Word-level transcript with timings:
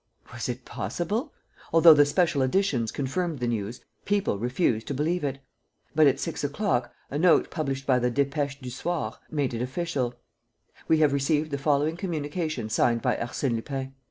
Was 0.33 0.49
it 0.49 0.65
possible? 0.65 1.31
Although 1.71 1.93
the 1.93 2.07
special 2.07 2.41
editions 2.41 2.91
confirmed 2.91 3.37
the 3.37 3.45
news, 3.45 3.85
people 4.03 4.39
refused 4.39 4.87
to 4.87 4.95
believe 4.95 5.23
it. 5.23 5.43
But, 5.93 6.07
at 6.07 6.19
six 6.19 6.43
o'clock, 6.43 6.91
a 7.11 7.19
note 7.19 7.51
published 7.51 7.85
by 7.85 7.99
the 7.99 8.09
Dépêche 8.09 8.59
du 8.59 8.71
Soir 8.71 9.19
made 9.29 9.53
it 9.53 9.61
official: 9.61 10.15
"We 10.87 10.97
have 11.01 11.13
received 11.13 11.51
the 11.51 11.59
following 11.59 11.97
communication 11.97 12.67
signed 12.67 13.03
by 13.03 13.15
Arsène 13.17 13.55
Lupin. 13.55 13.93